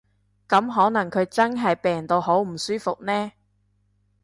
[0.49, 3.33] 噉可能佢真係病到好唔舒服呢